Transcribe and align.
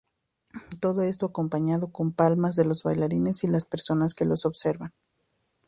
Todo 0.79 1.03
esto 1.03 1.27
acompañado 1.27 1.91
con 1.91 2.11
palmas 2.11 2.55
de 2.55 2.65
los 2.65 2.81
bailarines 2.81 3.43
y 3.43 3.47
las 3.49 3.67
personas 3.67 4.15
que 4.15 4.25
los 4.25 4.47
observan. 4.47 4.93